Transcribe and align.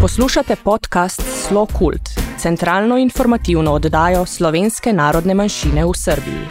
Poslušate 0.00 0.56
podcast 0.64 1.22
Slo 1.48 1.66
Kult, 1.66 2.08
centralno 2.38 2.98
informativno 2.98 3.72
oddajo 3.72 4.26
slovenske 4.26 4.92
narodne 4.92 5.34
manjšine 5.34 5.84
v 5.84 5.90
Srbiji. 5.94 6.44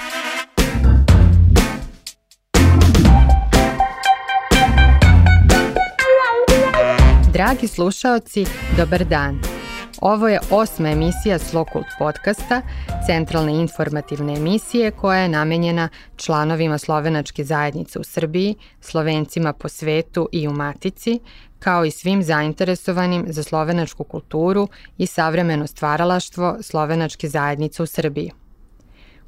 Dragi 7.33 7.67
slušaoci, 7.67 8.45
dobar 8.77 9.05
dan. 9.05 9.39
Ovo 10.01 10.27
je 10.27 10.39
osma 10.51 10.89
emisija 10.89 11.39
Slokult 11.39 11.85
podcasta, 11.99 12.61
centralne 13.05 13.53
informativne 13.53 14.35
emisije 14.35 14.91
koja 14.91 15.19
je 15.19 15.29
namenjena 15.29 15.89
članovima 16.15 16.77
slovenačke 16.77 17.43
zajednice 17.43 17.99
u 17.99 18.03
Srbiji, 18.03 18.55
slovencima 18.81 19.53
po 19.53 19.69
svetu 19.69 20.29
i 20.31 20.47
u 20.47 20.51
Matici, 20.51 21.19
kao 21.59 21.85
i 21.85 21.91
svim 21.91 22.23
zainteresovanim 22.23 23.25
za 23.27 23.43
slovenačku 23.43 24.03
kulturu 24.03 24.67
i 24.97 25.05
savremeno 25.05 25.67
stvaralaštvo 25.67 26.57
slovenačke 26.61 27.29
zajednice 27.29 27.83
u 27.83 27.85
Srbiji. 27.85 28.31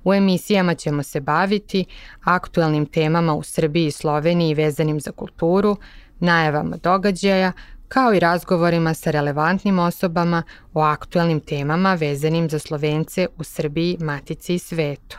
U 0.04 0.14
emisijama 0.14 0.76
ćemo 0.76 1.04
se 1.04 1.22
baviti 1.22 1.86
aktuelnim 2.24 2.86
temama 2.86 3.34
u 3.34 3.44
Srbiji 3.44 3.88
i 3.88 3.92
Sloveniji 3.92 4.54
vezanim 4.54 5.00
za 5.00 5.12
kulturu, 5.12 5.78
najavama 6.20 6.78
događaja, 6.78 7.52
kao 7.88 8.14
i 8.14 8.20
razgovorima 8.20 8.94
sa 8.94 9.12
relevantnim 9.12 9.80
osobama 9.80 10.44
o 10.74 10.82
aktuelnim 10.82 11.40
temama 11.40 11.94
vezanim 11.94 12.50
za 12.50 12.60
Slovence 12.60 13.28
u 13.38 13.44
Srbiji, 13.44 13.98
Matici 14.00 14.56
i 14.56 14.60
svetu. 14.60 15.18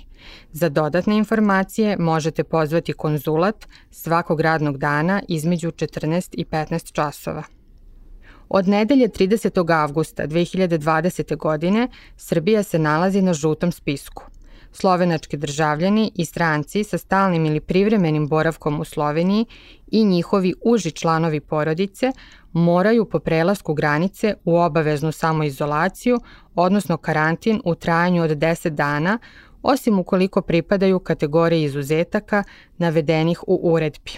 Za 0.52 0.68
dodatne 0.68 1.16
informacije 1.16 1.96
možete 1.98 2.44
pozvati 2.44 2.92
konzulat 2.92 3.66
svakog 3.90 4.40
radnog 4.40 4.78
dana 4.78 5.22
između 5.28 5.70
14 5.70 6.28
i 6.32 6.44
15 6.44 6.92
časova. 6.92 7.42
Od 8.48 8.68
nedelje 8.68 9.08
30. 9.08 9.74
avgusta 9.82 10.26
2020. 10.26 11.36
godine 11.36 11.88
Srbija 12.16 12.62
se 12.62 12.78
nalazi 12.78 13.22
na 13.22 13.34
žutom 13.34 13.72
spisku– 13.72 14.24
slovenački 14.72 15.36
državljani 15.36 16.12
i 16.14 16.24
stranci 16.24 16.84
sa 16.84 16.98
stalnim 16.98 17.46
ili 17.46 17.60
privremenim 17.60 18.28
boravkom 18.28 18.80
u 18.80 18.84
Sloveniji 18.84 19.46
i 19.90 20.04
njihovi 20.04 20.54
uži 20.64 20.90
članovi 20.90 21.40
porodice 21.40 22.12
moraju 22.52 23.04
po 23.04 23.18
prelasku 23.18 23.74
granice 23.74 24.34
u 24.44 24.56
obaveznu 24.56 25.12
samoizolaciju, 25.12 26.20
odnosno 26.54 26.96
karantin 26.96 27.60
u 27.64 27.74
trajanju 27.74 28.22
od 28.22 28.30
10 28.30 28.68
dana, 28.68 29.18
osim 29.62 29.98
ukoliko 29.98 30.42
pripadaju 30.42 30.98
kategoriji 30.98 31.62
izuzetaka 31.62 32.44
navedenih 32.78 33.40
u 33.46 33.60
uredbi. 33.62 34.12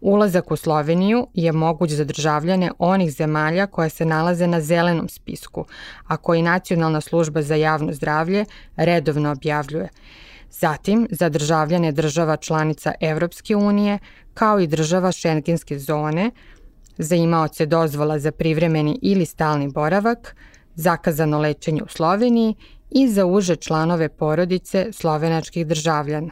Ulazak 0.00 0.50
u 0.50 0.56
Sloveniju 0.56 1.26
je 1.34 1.52
moguć 1.52 1.90
za 1.90 2.04
državljane 2.04 2.70
onih 2.78 3.10
zemalja 3.10 3.66
koje 3.66 3.90
se 3.90 4.04
nalaze 4.04 4.46
na 4.46 4.60
zelenom 4.60 5.08
spisku, 5.08 5.64
a 6.06 6.16
koji 6.16 6.42
Nacionalna 6.42 7.00
služba 7.00 7.42
za 7.42 7.54
javno 7.54 7.92
zdravlje 7.92 8.44
redovno 8.76 9.30
objavljuje. 9.30 9.88
Zatim, 10.50 11.08
za 11.10 11.28
državljane 11.28 11.92
država 11.92 12.36
članica 12.36 12.92
Evropske 13.00 13.56
unije, 13.56 13.98
kao 14.34 14.60
i 14.60 14.66
država 14.66 15.12
šengenske 15.12 15.78
zone, 15.78 16.30
za 17.00 17.16
imaoce 17.16 17.66
dozvola 17.66 18.18
za 18.18 18.32
privremeni 18.32 18.98
ili 19.02 19.26
stalni 19.26 19.68
boravak, 19.72 20.36
zakazano 20.74 21.38
lečenje 21.38 21.82
u 21.82 21.88
Sloveniji 21.88 22.54
i 22.90 23.08
za 23.08 23.26
uže 23.26 23.56
članove 23.56 24.08
porodice 24.08 24.92
slovenačkih 24.92 25.66
državljana. 25.66 26.30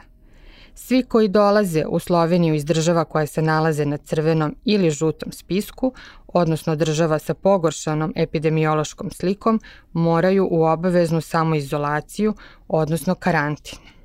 Svi 0.75 1.03
koji 1.03 1.27
dolaze 1.27 1.85
u 1.85 1.99
Sloveniju 1.99 2.55
iz 2.55 2.65
država 2.65 3.05
koje 3.05 3.27
se 3.27 3.41
nalaze 3.41 3.85
na 3.85 3.97
crvenom 3.97 4.55
ili 4.65 4.91
žutom 4.91 5.31
spisku, 5.31 5.93
odnosno 6.27 6.75
država 6.75 7.19
sa 7.19 7.33
pogoršanom 7.33 8.13
epidemiološkom 8.15 9.11
slikom, 9.11 9.61
moraju 9.93 10.47
u 10.51 10.63
obaveznu 10.63 11.21
samoizolaciju, 11.21 12.33
odnosno 12.67 13.15
karantin. 13.15 13.98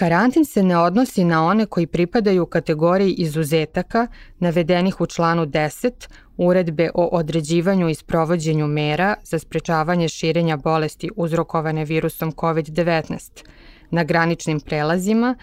Karantin 0.00 0.44
se 0.44 0.62
ne 0.62 0.78
odnosi 0.78 1.24
na 1.24 1.44
one 1.44 1.66
koji 1.66 1.86
pripadaju 1.86 2.46
kategoriji 2.46 3.12
izuzetaka 3.12 4.06
navedenih 4.38 5.00
u 5.00 5.06
članu 5.06 5.46
10 5.46 6.08
uredbe 6.36 6.90
o 6.94 7.08
određivanju 7.12 7.88
i 7.88 7.94
sprovođenju 7.94 8.66
mera 8.66 9.14
za 9.24 9.38
sprečavanje 9.38 10.08
širenja 10.08 10.56
bolesti 10.56 11.10
uzrokovane 11.16 11.84
virusom 11.84 12.32
COVID-19 12.32 13.44
na 13.90 14.04
graničnim 14.04 14.60
prelazima, 14.60 15.34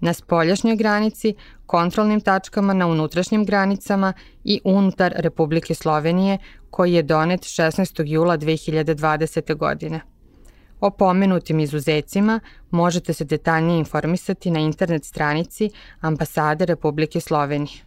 na 0.00 0.12
spoljašnjoj 0.12 0.76
granici, 0.76 1.34
kontrolnim 1.66 2.20
tačkama 2.20 2.74
na 2.74 2.86
unutrašnjim 2.86 3.44
granicama 3.44 4.12
i 4.44 4.60
unutar 4.64 5.14
Republike 5.16 5.74
Slovenije 5.74 6.38
koji 6.70 6.92
je 6.92 7.02
donet 7.02 7.40
16. 7.40 8.02
jula 8.06 8.38
2020. 8.38 9.56
godine. 9.56 10.13
O 10.80 10.90
pomenutim 10.90 11.60
izuzecima 11.60 12.40
možete 12.70 13.12
se 13.12 13.24
detaljnije 13.24 13.78
informisati 13.78 14.50
na 14.50 14.60
internet 14.60 15.04
stranici 15.04 15.70
Ambasade 16.00 16.66
Republike 16.66 17.20
Slovenije. 17.20 17.84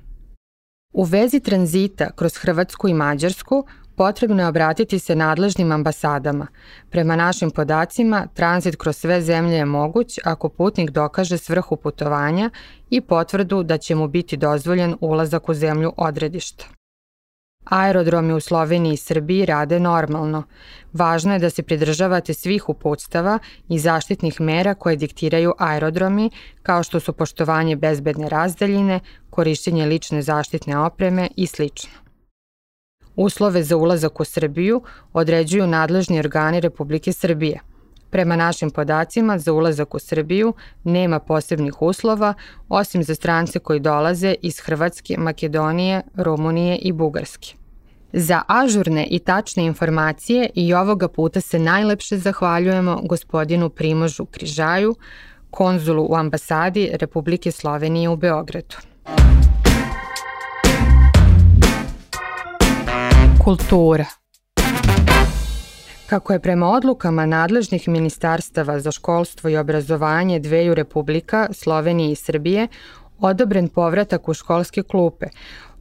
U 0.94 1.04
vezi 1.04 1.40
tranzita 1.40 2.12
kroz 2.16 2.38
Hrvatsku 2.38 2.88
i 2.88 2.94
Mađarsku 2.94 3.66
potrebno 3.96 4.44
je 4.44 4.48
obratiti 4.48 5.00
se 5.00 5.16
nadležnim 5.16 5.72
ambasadama. 5.72 6.48
Prema 6.90 7.16
našim 7.16 7.52
podacima, 7.52 8.28
tranzit 8.34 8.76
kroz 8.76 8.98
sve 8.98 9.22
zemlje 9.22 9.56
je 9.56 9.66
moguć 9.66 10.20
ako 10.24 10.50
putnik 10.50 10.90
dokaže 10.90 11.38
svrhu 11.38 11.76
putovanja 11.76 12.50
i 12.90 13.02
potvrdu 13.02 13.64
da 13.64 13.78
će 13.78 13.96
mu 13.96 14.08
biti 14.08 14.38
dozvoljen 14.38 14.96
ulazak 15.02 15.50
u 15.50 15.54
zemlju 15.54 15.94
odredišta. 15.98 16.77
Aerodromi 17.70 18.34
u 18.34 18.40
Sloveniji 18.40 18.94
i 18.94 18.98
Srbiji 18.98 19.46
rade 19.46 19.80
normalno. 19.80 20.44
Važno 20.94 21.34
je 21.34 21.40
da 21.40 21.50
se 21.50 21.64
pridržavate 21.64 22.34
svih 22.34 22.70
uputstava 22.70 23.40
i 23.70 23.80
zaštitnih 23.80 24.42
mera 24.42 24.74
koje 24.74 24.96
diktiraju 24.96 25.54
aerodromi, 25.58 26.30
kao 26.64 26.84
što 26.84 27.00
su 27.00 27.14
poštovanje 27.14 27.76
bezbedne 27.76 28.30
razdaljine, 28.30 29.00
korišćenje 29.30 29.86
lične 29.86 30.22
zaštitne 30.22 30.78
opreme 30.78 31.30
i 31.36 31.48
slično. 31.48 31.92
Uslove 33.16 33.64
za 33.64 33.78
ulazak 33.78 34.20
u 34.20 34.24
Srbiju 34.24 34.82
određuju 35.14 35.68
nadležni 35.68 36.20
organi 36.20 36.60
Republike 36.60 37.14
Srbije. 37.14 37.60
Prema 38.10 38.36
našim 38.36 38.70
podacima, 38.70 39.38
za 39.40 39.54
ulazak 39.54 39.96
u 39.96 40.00
Srbiju 40.00 40.54
nema 40.84 41.20
posebnih 41.20 41.82
uslova, 41.82 42.34
osim 42.70 43.04
za 43.04 43.16
strance 43.16 43.60
koji 43.60 43.80
dolaze 43.80 44.36
iz 44.42 44.60
Hrvatske, 44.60 45.16
Makedonije, 45.18 46.02
Rumunije 46.16 46.76
i 46.76 46.92
Bugarske. 46.92 47.54
Za 48.14 48.42
ažurne 48.48 49.08
i 49.10 49.20
tačne 49.20 49.66
informacije 49.66 50.50
i 50.56 50.74
ovoga 50.74 51.08
puta 51.08 51.42
se 51.42 51.60
najlepše 51.60 52.18
zahvaljujemo 52.18 53.02
gospodinu 53.04 53.70
Primožu 53.70 54.26
Križaju, 54.26 54.96
konzulu 55.52 56.08
u 56.10 56.16
ambasadi 56.16 56.90
Republike 56.94 57.52
Slovenije 57.52 58.10
u 58.10 58.16
Beogradu. 58.16 58.76
Kultura 63.44 64.06
Kako 66.10 66.34
je 66.34 66.40
prema 66.40 66.70
odlukama 66.70 67.26
nadležnih 67.26 67.88
ministarstava 67.88 68.80
za 68.80 68.92
školstvo 68.92 69.50
i 69.50 69.58
obrazovanje 69.58 70.40
dveju 70.40 70.76
republika, 70.76 71.48
Slovenije 71.52 72.12
i 72.12 72.16
Srbije, 72.16 72.68
odobren 73.20 73.68
povratak 73.68 74.30
u 74.30 74.34
školske 74.34 74.84
klupe, 74.84 75.26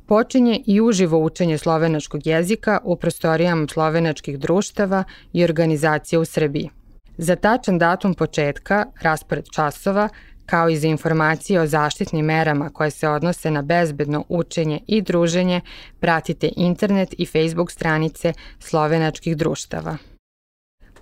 Počinje 0.07 0.61
i 0.67 0.81
uživo 0.81 1.19
učenje 1.19 1.59
slovenačkog 1.59 2.27
jezika 2.27 2.79
u 2.85 2.97
prostorijama 2.97 3.67
slovenačkih 3.69 4.39
društava 4.39 5.05
i 5.33 5.45
organizacija 5.45 6.21
u 6.21 6.25
Srbiji. 6.25 6.71
Za 7.19 7.37
tačan 7.37 7.79
datum 7.79 8.15
početka, 8.15 8.87
raspored 9.03 9.45
časova, 9.55 10.09
kao 10.47 10.69
i 10.69 10.77
za 10.77 10.87
informacije 10.87 11.61
o 11.61 11.67
zaštitnim 11.67 12.25
merama 12.25 12.71
koje 12.71 12.91
se 12.91 13.09
odnose 13.09 13.51
na 13.51 13.63
bezbedno 13.63 14.25
učenje 14.29 14.81
i 14.87 15.03
druženje, 15.03 15.61
pratite 16.01 16.51
internet 16.57 17.15
i 17.19 17.27
Facebook 17.27 17.71
stranice 17.71 18.33
slovenačkih 18.59 19.37
društava. 19.37 19.97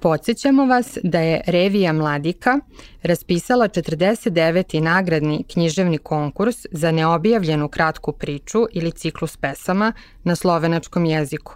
Podsećamo 0.04 0.66
vas 0.66 0.98
da 1.02 1.20
je 1.20 1.40
Revija 1.46 1.92
Mladika 1.92 2.60
raspisala 3.02 3.68
49. 3.68 4.80
nagradni 4.80 5.44
književni 5.52 5.98
konkurs 5.98 6.56
za 6.70 6.92
neobjavljenu 6.92 7.68
kratku 7.68 8.12
priču 8.12 8.66
ili 8.72 8.92
ciklus 8.92 9.36
pesama 9.36 9.92
na 10.24 10.36
slovenačkom 10.36 11.04
jeziku. 11.04 11.54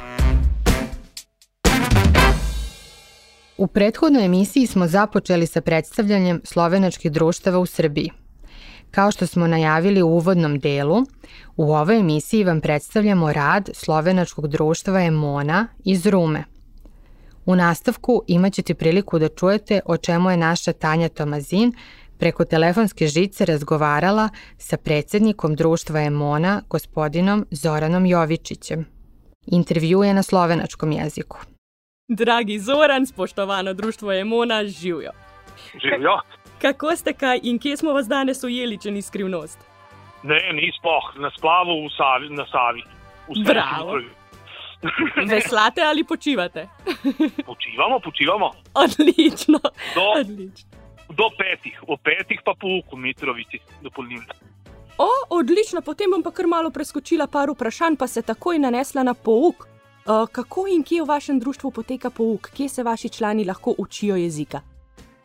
U 3.56 3.66
prethodnoj 3.66 4.24
emisiji 4.24 4.66
smo 4.66 4.86
započeli 4.86 5.46
sa 5.46 5.60
predstavljanjem 5.60 6.40
slovenačkih 6.44 7.12
društava 7.12 7.58
u 7.58 7.66
Srbiji. 7.66 8.10
Kao 8.90 9.10
što 9.10 9.26
smo 9.26 9.46
najavili 9.46 10.02
u 10.02 10.08
uvodnom 10.08 10.58
delu, 10.58 11.04
u 11.56 11.74
ovoj 11.74 11.98
emisiji 11.98 12.44
vam 12.44 12.60
predstavljamo 12.60 13.32
rad 13.32 13.70
slovenačkog 13.72 14.48
društva 14.48 15.02
Emona 15.02 15.66
iz 15.84 16.06
Rume. 16.06 16.44
U 17.46 17.56
nastavku 17.56 18.22
imaćete 18.26 18.74
priliku 18.74 19.18
da 19.18 19.28
čujete 19.28 19.80
o 19.86 19.96
čemu 19.96 20.30
je 20.30 20.36
naša 20.36 20.72
Tanja 20.72 21.08
Tomazin 21.08 21.72
preko 22.18 22.44
telefonske 22.44 23.06
žice 23.06 23.44
razgovarala 23.44 24.28
sa 24.58 24.76
predsednikom 24.76 25.54
društva 25.54 26.02
Emona, 26.02 26.62
gospodinom 26.70 27.46
Zoranom 27.50 28.06
Jovičićem. 28.06 28.86
Intervju 29.46 30.02
je 30.02 30.14
na 30.14 30.22
slovenačkom 30.22 30.92
jeziku. 30.92 31.53
Dragi 32.08 32.58
Zoran, 32.58 33.06
spoštovano 33.06 33.74
društvo 33.74 34.12
Emona, 34.12 34.64
živijo. 34.64 35.10
Živijo. 35.82 36.20
Kako 36.62 36.96
ste 36.96 37.12
kaj 37.12 37.40
in 37.42 37.58
kje 37.58 37.76
smo 37.76 37.92
vas 37.92 38.06
danes 38.06 38.44
ujeli, 38.44 38.78
če 38.80 38.90
ni 38.90 39.02
skrivnost? 39.02 39.58
Ne, 40.22 40.52
nismo 40.52 40.90
na 41.16 41.30
splavu 41.38 41.86
v 41.86 41.90
Savi, 41.96 42.28
na 42.28 42.44
Savi. 42.52 42.82
Bravo. 43.44 44.00
Veslate 45.34 45.80
ali 45.82 46.04
počivate? 46.04 46.68
počivamo, 47.46 48.00
počivamo. 48.00 48.50
Odlično. 48.74 49.58
Do, 49.94 50.04
odlično. 50.20 50.70
do 51.08 51.30
petih, 51.38 51.82
o 51.88 51.96
petih 51.96 52.40
pa 52.44 52.52
pouku, 52.60 52.96
Mitrovici, 52.96 53.58
dopolnilno. 53.82 54.34
O, 54.98 55.08
odlično, 55.30 55.80
potem 55.80 56.10
bom 56.10 56.22
pa 56.22 56.30
kar 56.30 56.46
malo 56.46 56.70
preskočila 56.70 57.26
par 57.26 57.48
vprašanj, 57.50 57.96
pa 57.96 58.06
se 58.06 58.22
takoj 58.22 58.58
nanesla 58.58 59.02
na 59.02 59.14
pouk. 59.14 59.73
Uh, 60.04 60.28
kako 60.28 60.66
in 60.68 60.82
kje 60.84 61.00
v 61.02 61.08
vašem 61.08 61.38
društvu 61.40 61.70
poteka 61.70 62.10
pouk, 62.10 62.50
kje 62.52 62.68
se 62.68 62.82
vaši 62.82 63.08
člani 63.08 63.44
lahko 63.44 63.72
učijo 63.78 64.16
jezika? 64.16 64.60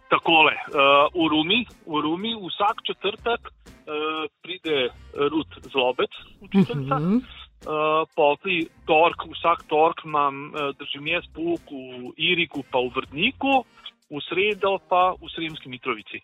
Takole, 0.08 0.54
uh, 0.56 1.12
v, 1.12 1.28
Rumi, 1.28 1.66
v 1.86 2.02
Rumi 2.02 2.32
vsak 2.40 2.80
četrtek 2.88 3.42
uh, 3.44 4.24
pride 4.42 4.88
Rud 5.32 5.48
Zlobec, 5.72 6.16
učiteljica. 6.42 6.96
Uh 6.96 7.02
-huh. 7.02 7.20
uh, 7.20 8.08
Poti 8.16 8.68
tork, 8.86 9.28
vsak 9.36 9.68
tork 9.68 10.06
imam, 10.06 10.48
uh, 10.48 10.72
držim 10.80 11.08
jaz 11.08 11.28
pouk 11.36 11.62
v 11.72 12.14
Iriku, 12.18 12.64
pa 12.72 12.80
v 12.80 12.92
Vrtniku, 12.96 13.64
v 14.10 14.22
sredo 14.30 14.80
pa 14.90 15.12
v 15.22 15.28
Sremski 15.36 15.70
Mitrovici. 15.70 16.24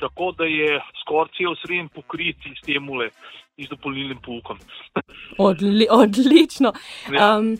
Tako 0.00 0.32
da 0.38 0.44
je 0.44 0.80
skoraj 1.02 1.34
cel 1.36 1.54
srem 1.62 1.88
pokrit 1.88 2.36
s 2.56 2.66
tem 2.66 2.90
ule 2.90 3.10
z 3.64 3.68
dopolnilnim 3.68 4.18
poukom. 4.24 4.58
Odli, 5.48 5.86
odlično. 5.90 6.72
Ja. 7.12 7.38
Um, 7.38 7.56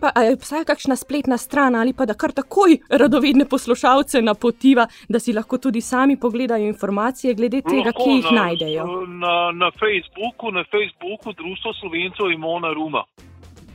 pa, 0.00 0.22
je 0.22 0.34
obstaja 0.34 0.64
kakšna 0.64 0.96
spletna 0.96 1.38
stran 1.38 1.74
ali 1.74 1.92
pa 1.92 2.06
da 2.06 2.14
kar 2.14 2.32
takoj 2.32 2.78
radovedne 2.90 3.46
poslušalce 3.48 4.22
napotiva, 4.22 4.86
da 5.08 5.20
si 5.20 5.32
lahko 5.32 5.58
tudi 5.58 5.80
sami 5.80 6.16
pogledajo 6.20 6.66
informacije 6.66 7.34
glede 7.34 7.62
tega, 7.62 7.92
lahko, 7.92 8.04
ki 8.04 8.10
jih 8.10 8.30
na, 8.32 8.42
najdejo? 8.42 8.86
Na, 9.06 9.36
na 9.52 9.70
Facebooku, 9.70 10.50
na 10.50 10.64
Facebooku 10.64 11.32
Društvo 11.32 11.72
Slovencev 11.80 12.30
Imona 12.32 12.72
Ruma. 12.72 13.04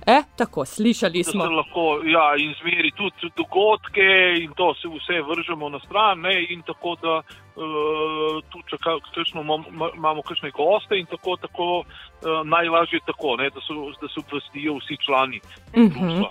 E, 0.07 0.23
tako, 0.37 0.65
slišali 0.65 1.23
smo. 1.23 1.43
Lahko, 1.43 2.01
ja, 2.05 2.33
in 2.37 2.53
zmeri 2.61 2.91
tudi 2.97 3.29
dogodke, 3.37 4.07
in 4.41 4.53
to 4.57 4.73
se 4.73 4.87
vse 4.87 5.21
vržemo 5.21 5.69
na 5.69 5.79
stran. 5.79 6.21
Ne, 6.21 6.45
in 6.49 6.61
tako 6.61 6.95
da 7.01 7.21
uh, 7.21 8.41
tu 8.49 8.61
čakamo, 8.69 9.63
imamo 9.95 10.21
kakšne 10.21 10.51
goste, 10.51 10.97
in 10.97 11.05
tako, 11.05 11.37
tako 11.37 11.67
uh, 11.79 11.85
najlažje 12.45 12.97
je 12.97 13.05
tako, 13.05 13.35
ne, 13.35 13.49
da, 13.49 13.61
so, 13.61 13.73
da 14.01 14.07
se 14.07 14.19
obvestijo 14.25 14.77
vsi 14.79 14.97
člani. 15.05 15.39
Mm 15.75 15.89
-hmm. 15.89 16.25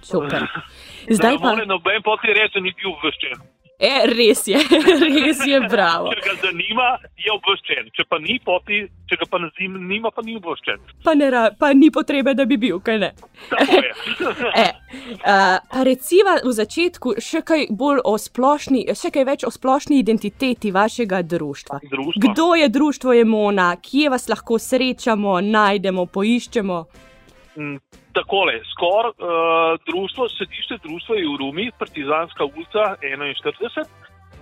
Super. 0.00 0.46
Zdaj 1.18 1.38
pa. 1.42 1.54
Ne, 1.54 1.66
noben 1.66 2.02
poti 2.02 2.26
reče, 2.26 2.60
ni 2.60 2.72
bil 2.78 2.92
obveščen. 2.92 3.55
E, 3.78 4.06
res 4.08 4.46
je, 4.48 4.56
res 5.04 5.40
je, 5.44 5.58
bravo. 5.68 6.08
Če 6.16 6.22
ga 6.24 6.34
zanima, 6.46 6.86
je 7.20 7.32
obveščen. 7.34 7.90
Če 7.92 8.06
pa 8.08 8.16
ni, 8.22 8.38
poti, 8.40 8.78
če 9.10 9.18
ga 9.20 9.28
pa 9.28 9.40
ne 9.42 9.50
zanima, 9.58 10.12
pa 10.16 10.24
ni 10.24 10.38
obveščen. 10.38 10.80
Pa, 11.04 11.12
ne, 11.18 11.28
pa 11.60 11.72
ni 11.76 11.90
potrebe, 11.92 12.32
da 12.38 12.46
bi 12.48 12.56
bil, 12.62 12.78
kaj 12.80 13.00
ne. 13.02 13.10
e, 14.64 14.66
uh, 15.20 15.82
reciva 15.84 16.38
v 16.40 16.54
začetku 16.56 17.18
še 17.20 17.42
kaj 17.44 17.68
splošni, 18.24 18.86
še 18.96 19.12
kaj 19.12 19.26
več 19.28 19.44
o 19.44 19.52
splošni 19.52 20.00
identiteti 20.00 20.72
vašega 20.72 21.20
društva. 21.22 21.82
društva. 21.84 22.22
Kdo 22.24 22.54
je 22.56 22.70
društvo 22.72 23.12
Emona, 23.20 23.74
kje 23.76 24.08
vas 24.14 24.24
lahko 24.32 24.56
srečamo, 24.56 25.42
najdemo, 25.44 26.08
poiščemo? 26.08 26.80
Mm, 27.56 27.76
takole, 28.12 28.60
skoraj 28.72 29.12
uh, 29.16 29.80
društvo, 29.88 30.28
sedišče 30.28 30.76
društva 30.84 31.16
je 31.16 31.24
v 31.32 31.36
Rumi, 31.40 31.70
Partizanska 31.78 32.44
ulica 32.44 32.82
41. 33.00 33.84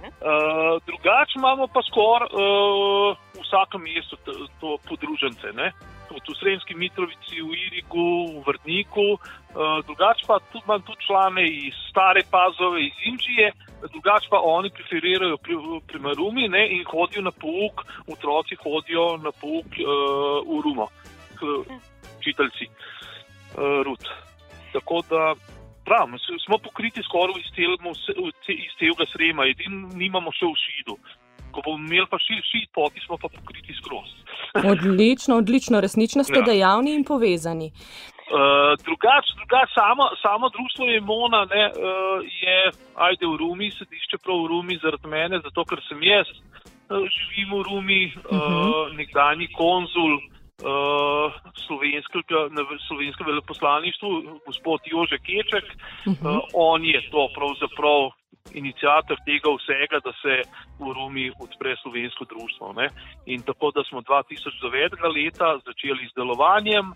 Uh, 0.05 0.83
drugače 0.87 1.33
imamo 1.37 1.67
pa 1.75 1.81
skoraj 1.89 2.29
uh, 2.33 3.17
v 3.35 3.41
vsakem 3.47 3.81
mestu 3.87 4.17
to, 4.25 4.33
to 4.61 4.69
podružence. 4.89 5.47
Ne? 5.55 5.71
Tudi 6.09 6.33
v 6.33 6.39
Sremski 6.41 6.75
Mitrovici, 6.75 7.39
v 7.39 7.55
Irigu, 7.67 8.11
v 8.35 8.43
Vrtniku, 8.47 9.07
uh, 9.15 9.79
drugače 9.87 10.27
pa 10.27 10.43
tudi 10.51 10.65
imam 10.67 10.83
tudi 10.83 11.07
člane 11.07 11.45
iz 11.47 11.75
Stare 11.91 12.23
Pazove, 12.31 12.83
iz 12.83 12.99
Indije, 13.07 13.53
drugače 13.95 14.27
pa 14.31 14.43
oni 14.43 14.75
preferirajo 14.75 15.37
pri, 15.39 15.55
pri 15.87 15.99
Marumi 16.03 16.49
ne? 16.49 16.67
in 16.77 16.85
hodijo 16.85 17.23
na 17.23 17.31
pouk, 17.31 17.87
otroci 18.11 18.59
hodijo 18.59 19.17
na 19.23 19.31
pouk 19.31 19.67
uh, 19.79 20.43
v 20.51 20.61
Rumo, 20.67 20.91
učiteljci. 22.25 22.71
Uh, 23.55 23.83
rud. 23.87 24.09
Tako 24.73 25.03
da 25.11 25.35
prav, 25.85 26.09
smo 26.47 26.59
pokriti 26.59 27.03
skoraj 27.03 27.35
iz, 27.41 27.51
iz 28.49 28.73
celega 28.79 29.05
srema, 29.13 29.47
edino 29.47 29.89
nimamo 29.95 30.33
še 30.33 30.49
v 30.49 30.57
šidu. 30.65 30.97
Ko 31.55 31.63
bomo 31.63 31.85
imeli 31.85 32.09
pa 32.11 32.19
še 32.19 32.41
šit, 32.43 32.71
poti 32.75 33.03
smo 33.05 33.19
pa 33.21 33.29
pokriti 33.29 33.77
skroz. 33.79 34.11
odlično, 34.73 35.39
odlično, 35.43 35.81
resnično 35.85 36.25
ste 36.27 36.41
ja. 36.41 36.49
dejavni 36.49 36.97
in 36.99 37.05
povezani. 37.07 37.71
Uh, 38.25 38.73
drugač, 38.81 39.31
drugač, 39.37 39.71
samo, 39.77 40.09
samo 40.23 40.49
društvo 40.49 40.89
je 40.89 41.01
Mona, 41.05 41.45
ne, 41.45 41.65
uh, 41.77 42.25
je 42.25 42.59
ajde 43.07 43.29
v 43.29 43.37
Rumi, 43.43 43.69
sedišče 43.77 44.19
prav 44.25 44.47
v 44.47 44.51
Rumi 44.55 44.79
zaradi 44.83 45.11
mene, 45.13 45.43
zato 45.45 45.67
ker 45.69 45.83
sem 45.85 46.01
jaz, 46.03 46.31
uh, 46.33 47.05
živim 47.05 47.53
v 47.53 47.61
Rumi, 47.69 48.03
uh, 48.09 48.33
uh 48.33 48.41
-huh. 48.41 48.97
nekdani 48.97 49.51
konzul, 49.53 50.17
uh, 50.17 50.34
uh, 50.63 51.33
na 52.57 52.63
slovenskem 52.87 53.27
veleposlaništvu, 53.27 54.09
gospod 54.47 54.81
Jože 54.87 55.19
Keček. 55.19 55.67
Uh 56.07 56.13
-huh. 56.15 56.37
uh, 56.37 56.43
on 56.55 56.85
je 56.85 57.01
to 57.11 57.29
pravzaprav 57.35 58.11
inicijator 58.53 59.17
tega 59.25 59.49
vsega, 59.59 59.97
da 60.05 60.13
se 60.23 60.35
v 60.79 60.93
Rumi 60.97 61.33
odpre 61.45 61.77
slovensko 61.83 62.25
društvo. 62.25 62.73
Ne? 62.73 62.89
In 63.27 63.43
tako 63.43 63.71
da 63.71 63.85
smo 63.89 64.01
2009. 64.01 65.01
leta 65.17 65.59
začeli 65.67 66.05
z 66.11 66.15
delovanjem, 66.21 66.93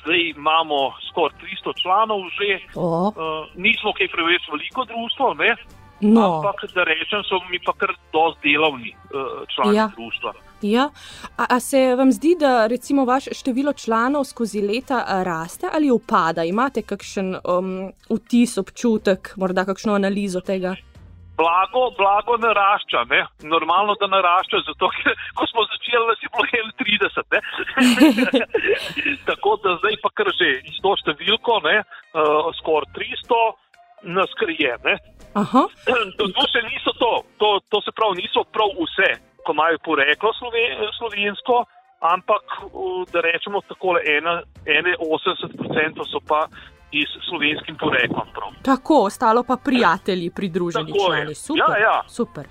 zdaj 0.00 0.20
imamo 0.36 0.92
skoraj 1.08 1.38
300 1.40 1.82
članov 1.82 2.20
že. 2.38 2.50
Uh, 2.76 3.14
nismo 3.54 3.92
kaj 3.96 4.08
preveč 4.08 4.42
veliko 4.52 4.84
društvo, 4.84 5.34
ne? 5.34 5.56
No. 6.02 6.22
Ampak, 6.26 6.66
da 6.74 6.82
rečem, 6.84 7.22
so 7.28 7.38
mi 7.50 7.58
pa 7.66 7.72
kar 7.78 7.94
dosti 8.12 8.52
delovni 8.52 8.90
uh, 8.90 9.46
člani 9.54 9.76
ja. 9.76 9.86
društva. 9.96 10.32
Ja. 10.62 10.90
A, 11.36 11.46
a 11.48 11.60
se 11.60 11.94
vam 11.98 12.12
zdi, 12.12 12.36
da 12.40 12.66
recimo 12.66 13.04
vaše 13.04 13.34
število 13.34 13.72
članov 13.72 14.24
skozi 14.24 14.60
leta 14.60 15.22
raste 15.22 15.66
ali 15.72 15.90
upada? 15.90 16.44
Imate 16.44 16.82
kakšen 16.82 17.34
um, 17.34 17.92
vtis, 18.10 18.58
občutek, 18.58 19.34
morda 19.36 19.64
kakšno 19.64 19.94
analizo 19.94 20.40
tega? 20.40 20.76
Blago, 21.36 21.90
blago 21.98 22.36
narašča, 22.36 23.04
ne? 23.10 23.26
normalno 23.42 23.94
da 24.00 24.06
narašča, 24.06 24.56
zato 24.66 24.90
ker 24.94 25.16
ko 25.38 25.46
smo 25.50 25.64
začeli, 25.72 26.04
nas 26.10 26.20
je 26.22 26.28
bilo 26.34 26.44
30. 26.82 27.22
Tako 29.30 29.56
da 29.64 29.76
zdaj 29.80 29.96
pa 30.02 30.10
kar 30.14 30.28
že 30.38 30.50
iz 30.68 30.78
to 30.84 30.92
številko, 31.02 31.58
uh, 31.64 32.52
skoraj 32.60 32.92
300, 33.00 33.42
nas 34.02 34.30
krije. 34.38 34.76
To, 35.32 36.24
to 36.36 36.44
še 36.52 36.62
niso 36.68 36.92
to, 37.00 37.12
to, 37.40 37.48
to 37.72 37.80
se 37.80 37.94
pravi, 37.96 38.22
niso 38.22 38.44
prav 38.52 38.74
vse 38.76 39.10
ko 39.44 39.52
imajo 39.52 39.78
poreklo 39.84 40.32
slovensko, 40.98 41.64
ampak 42.00 42.44
da 43.12 43.20
rečemo 43.20 43.60
tako, 43.68 43.96
ena, 44.16 44.42
ene 44.66 44.96
80% 44.98 46.06
so 46.10 46.20
pa 46.28 46.46
iz 46.92 47.08
slovenskim 47.28 47.76
poreklom. 47.76 48.26
Prav. 48.34 48.50
Tako, 48.62 49.04
ostalo 49.04 49.42
pa 49.42 49.56
prijatelji, 49.56 50.30
pridruženi 50.30 50.92
člani. 51.06 51.34
Super. 51.34 51.64
Ja, 51.68 51.78
ja. 51.78 52.02
super. 52.08 52.44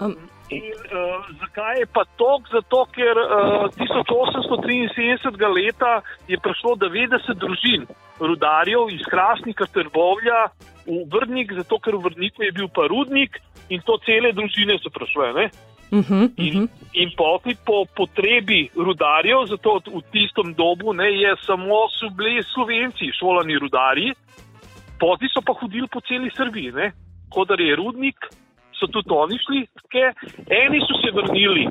Um, 0.00 0.16
In, 0.50 0.62
uh, 0.66 1.22
zakaj 1.40 1.78
je 1.78 1.86
pa 1.86 2.02
to? 2.18 2.42
Zato, 2.52 2.86
ker 2.90 3.14
uh, 3.14 3.70
1873. 3.78 5.30
leta 5.54 6.02
je 6.26 6.38
prišlo 6.42 6.74
90 6.74 7.38
družin 7.38 7.86
rudarjev 8.18 8.90
iz 8.90 9.04
Krasnika, 9.10 9.66
Trbovlja 9.70 10.50
v 10.86 11.06
Vrnik, 11.12 11.54
zato 11.54 11.78
ker 11.78 11.94
v 11.94 12.10
Vrniku 12.10 12.42
je 12.42 12.52
bil 12.52 12.66
pa 12.66 12.90
rudnik 12.90 13.38
in 13.70 13.78
to 13.86 13.94
cele 14.02 14.34
družine 14.34 14.74
so 14.82 14.90
prišle. 14.90 15.46
Uh 15.90 15.98
-huh, 15.98 16.22
uh 16.22 16.30
-huh. 16.30 16.30
In, 16.36 16.68
in 16.92 17.10
poti 17.16 17.56
po 17.66 17.84
potrebi 17.96 18.70
rudarjev, 18.76 19.46
zato 19.46 19.80
v 19.86 20.02
tistem 20.12 20.54
dobu 20.54 20.92
ne, 20.92 21.10
je 21.12 21.36
samo 21.46 21.88
so 21.98 22.10
bili 22.10 22.42
slovenci, 22.42 23.12
šolani 23.18 23.58
rudarji, 23.58 24.12
poti 25.00 25.26
so 25.34 25.40
pa 25.46 25.52
hodili 25.60 25.88
po 25.88 26.00
celi 26.00 26.30
Srbiji, 26.30 26.72
kot 27.30 27.48
je 27.58 27.76
rudnik, 27.76 28.16
so 28.80 28.86
tudi 28.86 29.08
oni 29.10 29.38
šli, 29.44 29.60
tke. 29.86 30.04
eni 30.62 30.78
so 30.86 30.94
se 31.02 31.10
vrnili. 31.18 31.66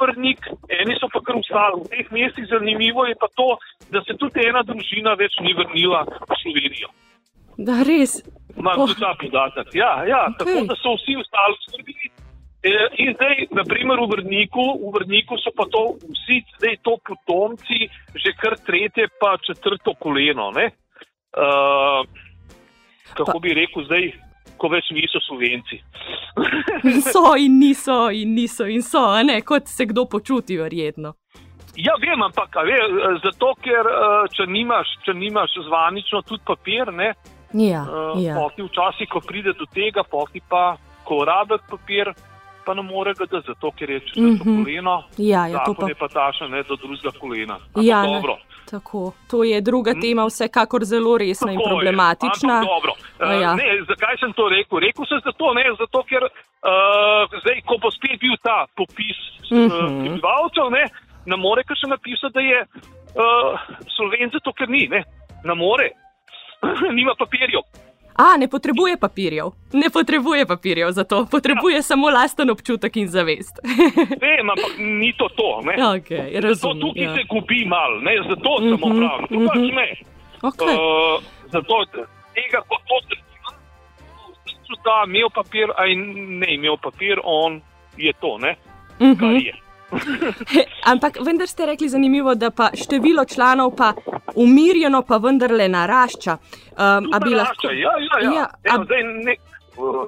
Vrnik, 0.00 0.40
eni 0.80 0.94
so 1.00 1.08
pa 1.12 1.20
kar 1.20 1.36
ustali. 1.36 1.80
V 1.80 1.88
teh 1.92 2.06
mestih 2.12 2.46
zanimivo 2.48 3.04
je 3.04 3.14
pa 3.20 3.28
to, 3.36 3.48
da 3.92 4.00
se 4.06 4.16
tudi 4.16 4.40
ena 4.48 4.62
družina 4.62 5.12
več 5.14 5.36
ni 5.44 5.52
vrnila 5.52 6.04
v 6.30 6.32
Slovenijo. 6.42 6.88
Da, 7.60 7.82
res. 7.84 8.22
Imam 8.56 8.80
oh. 8.80 8.88
tudi 8.88 9.00
ta 9.00 9.12
podatek. 9.20 9.74
Ja, 9.74 9.92
ja 10.08 10.22
okay. 10.28 10.38
tako 10.38 10.58
da 10.70 10.76
so 10.80 10.94
vsi 10.96 11.16
ostali 11.20 11.56
v 11.56 11.64
Srbiji. 11.74 11.89
E, 12.62 12.70
in 13.00 13.14
zdaj, 13.16 13.46
naprimer, 13.56 13.96
v 14.04 14.08
Vrniku, 14.12 14.64
v 14.84 14.92
Vrniku 14.92 15.38
so 15.40 15.48
pa 15.56 15.64
to 15.72 15.96
vsi, 15.96 16.44
zdaj 16.60 16.76
to 16.84 17.00
potomci, 17.00 17.88
že 18.12 18.36
kar 18.36 18.58
tretje, 18.60 19.08
pa 19.16 19.40
četrto 19.40 19.96
koleno. 19.96 20.52
Uh, 20.52 22.04
kako 23.16 23.32
pa. 23.32 23.40
bi 23.40 23.54
rekel, 23.56 23.84
zdaj, 23.88 24.12
ko 24.60 24.68
več 24.68 24.92
niso 24.92 25.22
slovenci. 25.24 25.80
so 27.12 27.32
in 27.40 27.56
niso, 27.56 28.10
in 28.12 28.36
niso, 28.36 28.68
in 28.68 28.84
so, 28.84 29.08
ne, 29.24 29.40
kot 29.40 29.64
se 29.64 29.88
kdo 29.88 30.04
počuti, 30.04 30.60
verjetno. 30.60 31.16
Ja, 31.80 31.94
vem, 32.02 32.20
ampak 32.20 32.60
ve, 32.66 32.76
zato, 33.24 33.54
ker 33.64 33.88
če 34.36 34.44
nimaš, 34.50 34.90
če 35.06 35.14
nimaš 35.16 35.54
zvanično 35.64 36.20
tudi 36.28 36.44
papir, 36.44 36.92
ne. 36.92 37.14
Ja, 37.56 37.86
uh, 37.88 38.20
ja. 38.20 38.36
Včasih, 38.36 39.08
ko 39.08 39.24
pride 39.24 39.56
do 39.56 39.64
tega, 39.72 40.04
poti 40.04 40.42
pa, 40.44 40.74
ko 41.08 41.24
rabiš 41.24 41.64
papir, 41.70 42.12
pa 42.70 42.74
ne 42.74 42.82
more 42.82 43.12
ga, 43.18 43.26
da, 43.26 43.40
zato 43.46 43.70
ker 43.78 43.90
je 43.90 44.00
četrto 44.00 44.20
mm 44.20 44.38
-hmm. 44.38 44.64
koleno. 44.64 45.02
Ja, 45.16 45.46
ja, 45.46 45.58
to 45.66 45.74
pa 45.74 45.88
je 45.88 45.94
pa 45.94 46.08
taša, 46.08 46.48
ne 46.48 46.62
do 46.62 46.76
drugega 46.76 47.10
kolena. 47.20 47.56
Ja, 47.90 48.00
tako. 48.70 49.12
To 49.30 49.44
je 49.44 49.60
druga 49.60 49.92
hm? 49.92 50.00
tema, 50.00 50.22
vsekakor 50.26 50.82
zelo 50.84 51.18
resna 51.18 51.52
tako 51.52 51.62
in 51.62 51.68
problematična. 51.70 52.54
Je, 52.60 52.66
dobro. 52.74 52.92
Uh, 52.94 53.42
ja. 53.42 53.50
ne, 53.54 53.68
zakaj 53.90 54.16
sem 54.22 54.32
to 54.38 54.44
rekel? 54.48 54.78
Rekel 54.86 55.04
sem 55.10 55.20
zato, 55.28 55.46
ne, 55.58 55.64
zato 55.82 55.98
ker 56.10 56.22
uh, 56.24 56.30
zdaj, 57.42 57.58
ko 57.68 57.74
bo 57.82 57.90
spet 57.96 58.16
bil 58.22 58.34
ta 58.46 58.58
popis 58.78 59.20
mm 59.50 59.68
-hmm. 59.68 60.00
prebivalcev, 60.00 60.66
ne, 60.78 60.84
ne 61.30 61.36
more 61.44 61.62
kar 61.66 61.76
še 61.82 61.86
napisati, 61.96 62.34
da 62.38 62.40
je 62.52 62.58
uh, 63.22 63.52
Slovenc, 63.96 64.30
zato 64.32 64.50
ker 64.58 64.68
ni, 64.76 64.82
ne, 64.94 65.00
ne 65.48 65.54
more, 65.54 65.88
nima 66.98 67.14
papirjev. 67.22 67.62
A, 68.20 68.36
ne 68.36 68.48
potrebuje 68.48 68.96
papirjev, 69.00 69.46
ne 69.72 69.88
potrebuje 69.90 70.46
papirjev 70.46 70.90
za 70.92 71.04
to, 71.04 71.26
potrebuje 71.30 71.76
ja. 71.76 71.82
samo 71.82 72.10
lasten 72.10 72.50
občutek 72.50 72.96
in 72.96 73.08
zavest. 73.08 73.58
Vem, 74.22 74.50
ampak 74.50 74.76
ni 74.78 75.12
to 75.16 75.28
to. 75.28 75.62
Okay, 75.96 76.40
razumem, 76.40 76.54
zato 76.54 76.74
tukaj 76.80 77.04
ja. 77.04 77.14
se 77.14 77.22
gubi 77.28 77.64
mal, 77.64 77.92
ne? 78.04 78.12
zato 78.28 78.50
uh 78.50 78.60
-huh, 78.60 78.70
samo 78.70 78.86
pravim. 78.96 79.26
To 79.28 79.34
uh 79.34 79.40
-huh. 79.40 79.48
pač 79.48 79.56
mhm. 79.56 79.74
ne. 79.80 79.88
Okay. 80.42 80.74
Uh, 80.74 81.22
zato 81.52 81.74
tega, 82.34 82.60
ko 82.68 82.76
to 82.88 82.96
zdržim, 83.04 83.24
da 84.84 85.04
imel 85.06 85.30
papir, 85.34 85.68
a 85.76 85.82
ne 86.40 86.54
imel 86.54 86.76
papir, 86.76 87.20
on 87.24 87.60
je 87.96 88.12
to, 88.20 88.38
ne? 88.38 88.56
Uh 88.98 89.06
-huh. 89.06 89.20
Kar 89.20 89.34
je. 89.46 89.54
Ampak 90.92 91.18
vendar 91.26 91.48
ste 91.48 91.66
rekli 91.66 91.88
zanimivo, 91.88 92.34
da 92.34 92.50
pa 92.50 92.70
število 92.74 93.24
članov 93.24 93.76
pa 93.76 93.92
umirjeno, 94.34 95.02
pa 95.02 95.16
vendarle 95.16 95.68
narašča. 95.68 96.36
Um, 96.36 97.10
lahko... 97.36 97.70
Ja, 97.70 97.92
ja, 97.98 98.22
ja. 98.22 98.32
ja 98.32 98.46
Evo, 98.74 98.84
zdaj, 98.84 99.02
ne, 99.02 99.36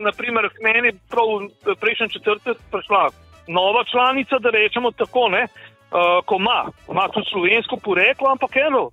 naprimer, 0.00 0.48
k 0.48 0.62
meni 0.62 0.88
je 0.88 1.74
prejšnji 1.80 2.08
četrtek 2.08 2.56
prišla 2.70 3.08
nova 3.48 3.84
članica, 3.84 4.38
da 4.38 4.50
rečemo 4.50 4.90
tako, 4.90 5.28
ne, 5.28 5.42
uh, 5.44 6.24
ko 6.26 6.36
ima, 6.40 6.70
ima 6.90 7.08
tudi 7.12 7.26
slovensko 7.32 7.76
poreklo, 7.76 8.30
ampak 8.30 8.56
eno, 8.56 8.90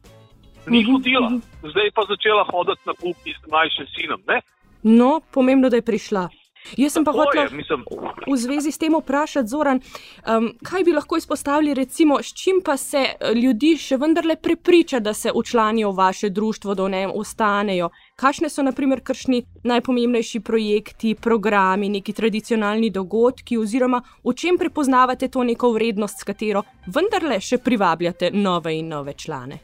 ni 0.67 0.81
mhm, 0.81 0.91
hodila, 0.91 1.27
uh 1.27 1.33
-huh. 1.33 1.69
zdaj 1.71 1.89
pa 1.95 2.01
začela 2.09 2.43
hoditi 2.51 2.81
na 2.85 2.93
kup 2.93 3.17
s 3.17 3.51
mlajšim 3.51 3.85
sinom. 3.95 4.21
Ne? 4.27 4.41
No, 4.83 5.21
pomembno, 5.33 5.69
da 5.69 5.75
je 5.75 5.81
prišla. 5.81 6.29
Jaz 6.77 6.93
sem 6.93 7.05
pa 7.05 7.11
Tako 7.11 7.23
je, 7.23 7.41
hotel 7.43 7.57
mislim. 7.57 7.83
v 8.27 8.37
zvezi 8.37 8.71
s 8.71 8.77
tem 8.77 8.95
vprašati, 8.95 9.47
Zoran, 9.47 9.79
um, 9.79 10.51
kaj 10.63 10.83
bi 10.83 10.93
lahko 10.93 11.17
izpostavili, 11.17 11.73
recimo, 11.73 12.19
s 12.21 12.33
čim 12.33 12.61
pa 12.65 12.77
se 12.77 12.97
eh, 12.97 13.33
ljudi 13.33 13.77
še 13.77 13.97
vendarle 13.97 14.35
prepriča, 14.35 14.99
da 14.99 15.13
se 15.13 15.31
učlanijo 15.35 15.91
v 15.91 15.97
vaše 15.97 16.29
društvo, 16.29 16.75
da 16.75 16.83
v 16.83 16.89
njem 16.89 17.11
ostanejo. 17.15 17.89
Kakšne 18.15 18.49
so, 18.49 18.63
naprimer, 18.63 19.01
kršni 19.03 19.43
najpomembnejši 19.63 20.39
projekti, 20.39 21.15
programi, 21.15 21.89
neki 21.89 22.13
tradicionalni 22.13 22.89
dogodki, 22.89 23.57
oziroma 23.57 24.01
v 24.23 24.35
čem 24.35 24.57
prepoznavate 24.57 25.27
to 25.27 25.43
neko 25.43 25.71
vrednost, 25.71 26.19
s 26.19 26.27
katero 26.27 26.63
vendarle 26.85 27.39
še 27.39 27.57
privabljate 27.57 28.31
nove 28.33 28.75
in 28.77 28.89
nove 28.89 29.13
člane? 29.13 29.59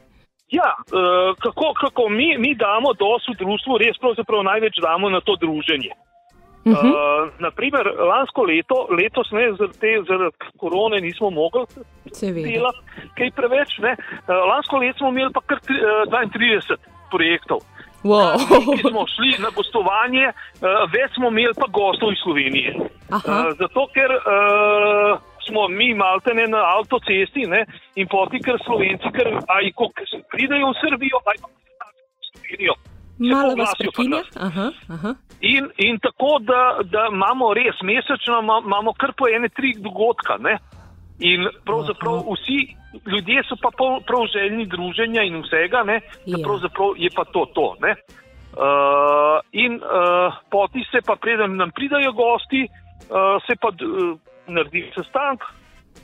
Ja, 0.50 0.74
uh, 0.78 1.34
kako, 1.42 1.72
kako 1.80 2.08
mi, 2.08 2.38
mi 2.38 2.54
damo 2.54 2.94
dosti 2.94 3.34
v 3.34 3.38
društvu, 3.42 3.78
res 3.82 3.98
pravzaprav 3.98 4.44
največ 4.46 4.78
damo 4.82 5.10
na 5.10 5.20
to 5.20 5.36
druženje. 5.36 5.90
Uh 6.66 6.72
-huh. 6.72 6.86
uh, 6.90 7.30
naprimer, 7.38 7.86
lansko 7.86 8.42
leto, 8.42 8.88
letos 8.90 9.30
ne, 9.30 9.52
zaradi, 9.58 9.78
te, 9.78 9.90
zaradi 10.08 10.36
korone 10.58 11.00
nismo 11.00 11.30
mogli 11.30 11.62
delati 12.20 12.78
kaj 13.16 13.30
preveč. 13.30 13.78
Ne. 13.78 13.92
Uh, 14.26 14.34
lansko 14.50 14.76
leto 14.82 14.98
smo 14.98 15.08
imeli 15.08 15.32
pa 15.32 15.40
kar 15.46 15.60
tri, 15.60 15.76
uh, 15.76 16.10
32 16.10 16.76
projektov. 17.10 17.58
Wow. 18.02 18.38
Mi 18.70 18.78
smo 18.90 19.06
šli 19.06 19.30
na 19.38 19.50
gostovanje, 19.54 20.26
uh, 20.28 20.90
več 20.94 21.14
smo 21.14 21.28
imeli 21.28 21.54
pa 21.54 21.66
gostov 21.70 22.12
iz 22.12 22.18
Slovenije. 22.22 22.74
Aha. 23.10 23.32
Uh, 23.32 23.54
zato, 23.58 23.86
ker 23.94 24.10
uh, 24.18 25.18
smo 25.46 25.68
mi 25.68 25.94
malte 25.94 26.34
ne 26.34 26.46
na 26.46 26.60
avtocesti 26.78 27.46
ne, 27.46 27.64
in 27.94 28.08
poti, 28.08 28.42
ker 28.42 28.58
Slovenci, 28.66 29.10
ker 29.16 29.28
aj 29.58 29.72
ko 29.78 29.90
pridejo 30.34 30.74
v 30.74 30.78
Srbijo, 30.82 31.22
aj 31.30 31.36
pa 31.42 31.48
v 31.48 32.30
Slovenijo. 32.30 32.74
Malo 33.18 33.54
vas 33.56 33.72
prekinja. 33.78 34.22
Aha, 34.36 34.70
aha. 34.88 35.14
In, 35.40 35.68
in 35.78 35.98
tako, 35.98 36.38
da, 36.40 36.78
da 36.84 37.08
imamo 37.12 37.54
res 37.54 37.76
mesečno, 37.82 38.40
ima- 38.42 38.62
imamo 38.64 38.92
kar 38.92 39.12
po 39.16 39.28
ene 39.28 39.48
tri 39.48 39.74
dogodka. 39.78 40.36
Ne? 40.40 40.58
In 41.20 41.48
pravzaprav 41.64 42.24
vsi 42.32 42.58
ljudje 43.06 43.42
so 43.48 43.56
pa 43.62 43.70
pol, 43.76 44.00
prav 44.00 44.26
željni 44.32 44.66
druženja 44.66 45.22
in 45.22 45.42
vsega, 45.42 45.82
ne? 45.82 46.00
da 46.26 46.36
Ja. 46.38 46.44
pravzaprav 46.44 46.88
je 46.96 47.10
pa 47.16 47.24
to 47.24 47.44
to. 47.54 47.74
Ne? 47.80 47.94
Uh, 48.56 49.40
in 49.52 49.74
uh, 49.74 50.32
poti 50.50 50.84
se 50.90 50.98
pa, 51.06 51.16
preden 51.16 51.56
nam 51.56 51.70
pridajo 51.70 52.12
gosti, 52.12 52.62
uh, 52.64 53.36
se 53.46 53.56
pa 53.60 53.68
uh, 53.68 54.18
naredi 54.46 54.92
sestanek, 54.96 55.40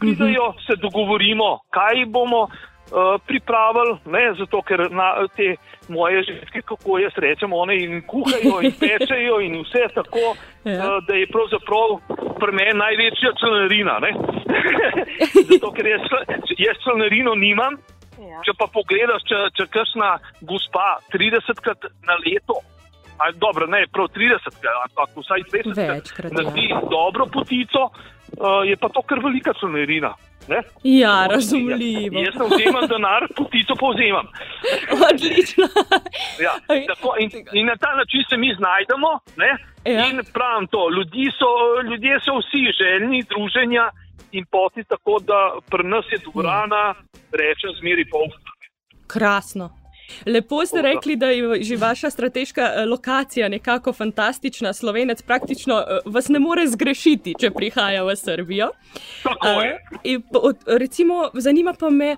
pridajo, 0.00 0.52
se 0.66 0.76
dogovorimo, 0.76 1.58
kaj 1.70 2.04
bomo. 2.06 2.48
Uh, 2.92 3.16
pripravili, 3.26 3.96
ne, 4.04 4.34
zato 4.38 4.60
ker 4.68 4.90
na 4.92 5.06
te 5.36 5.54
moje 5.88 6.22
ženske, 6.28 6.60
kako 6.60 6.98
jaz 7.00 7.14
rečem, 7.16 7.52
one 7.52 7.72
in 7.80 8.02
kuhajo 8.04 8.58
in 8.60 8.74
pečejo 8.80 9.38
in 9.40 9.54
vse 9.64 9.86
tako, 9.94 10.36
Ja. 10.64 10.72
ja. 10.72 10.82
uh, 10.86 11.00
da 11.08 11.14
je 11.16 11.26
pravzaprav 11.26 11.88
pri 12.40 12.52
meni 12.52 12.74
največja 12.78 13.30
članarina. 13.40 13.94
ne. 14.04 14.10
zato 15.50 15.72
ker 15.72 15.86
jaz, 15.86 16.04
jaz 16.58 16.76
članarino 16.84 17.34
nimam, 17.34 17.80
Ja. 18.22 18.38
če 18.46 18.52
pa 18.58 18.66
pogledaš, 18.70 19.24
če, 19.26 19.38
če 19.56 19.64
kakšna 19.72 20.10
gospa 20.46 20.84
30krat 21.14 21.88
na 22.06 22.14
leto, 22.22 22.60
ali 23.18 23.34
dobro, 23.40 23.66
ne 23.66 23.86
prav 23.92 24.06
30krat, 24.14 24.76
ampak 24.86 25.16
vsaj 25.16 25.42
20krat 25.50 25.96
Večkrat, 25.96 26.32
naredi 26.32 26.68
ja. 26.70 26.80
dobro 26.90 27.26
potico, 27.32 27.88
uh, 27.88 28.62
je 28.68 28.76
pa 28.76 28.88
to 28.88 29.02
kar 29.02 29.18
velika 29.24 29.52
članarina. 29.60 30.12
Ne? 30.48 30.62
Ja, 30.82 31.26
razumljivo. 31.26 32.18
Jaz 32.18 32.34
ne 32.34 32.46
vzemam 32.50 32.86
denar, 32.88 33.22
potico 33.36 33.74
pa 33.80 33.86
vzemam. 33.94 34.26
Odlično. 35.08 35.66
Ja, 36.44 36.54
tako, 36.90 37.14
in, 37.22 37.30
in 37.52 37.66
na 37.66 37.76
ta 37.76 37.94
način 38.00 38.22
se 38.30 38.36
mi 38.36 38.54
znajdemo. 38.60 39.10
Ne? 39.42 39.50
Ja. 39.94 40.06
In 40.10 40.20
pravim 40.32 40.66
to, 40.66 40.90
ljudje 40.96 41.30
so, 41.38 41.50
ljudje 41.90 42.20
so 42.24 42.32
vsi 42.38 42.62
željni 42.80 43.24
druženja 43.30 43.90
in 44.32 44.44
poti 44.50 44.84
tako, 44.84 45.18
da 45.30 45.38
pri 45.70 45.84
nas 45.88 46.04
je 46.12 46.18
dvorana, 46.18 46.94
rečem, 47.40 47.70
zmeri 47.80 48.04
pol. 48.10 48.26
Krasno. 49.06 49.81
Lepo 50.26 50.66
ste 50.66 50.82
rekli, 50.82 51.16
da 51.16 51.26
je 51.26 51.62
že 51.62 51.76
vaša 51.76 52.10
strateška 52.10 52.62
eh, 52.62 52.86
lokacija 52.86 53.48
nekako 53.48 53.92
fantastična. 53.92 54.72
Slovenec 54.72 55.22
praktično 55.22 55.78
eh, 55.78 55.98
vas 56.06 56.28
ne 56.28 56.38
more 56.38 56.66
zgrešiti, 56.66 57.34
če 57.34 57.50
prihaja 57.50 58.04
v 58.04 58.16
Srbijo. 58.16 58.70
Tako 59.22 59.48
Eh, 59.48 59.78
je. 60.04 60.20
Recimo, 60.68 61.30
zanima 61.34 61.74
pa 61.74 61.90
me 61.90 62.16